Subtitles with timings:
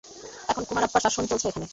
[0.49, 1.67] এখন কুমারাপ্পার শাসন চলছে ওখানে।